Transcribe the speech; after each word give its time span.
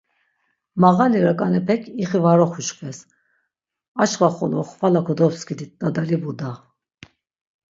Mağali 0.81 1.19
rak̆anepek 1.25 1.81
ixi 2.03 2.19
var 2.23 2.39
oxuşkves, 2.45 2.97
arçkvaxolo 4.01 4.59
xvala 4.77 5.01
kodopskidit 5.07 5.71
dadalibu 5.79 6.31
da. 6.39 6.51